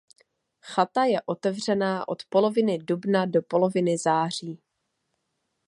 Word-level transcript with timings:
Chata 0.61 1.05
je 1.05 1.21
otevřená 1.25 2.07
od 2.07 2.23
poloviny 2.29 2.77
dubna 2.77 3.25
do 3.25 3.41
poloviny 3.41 3.97
září. 3.97 4.61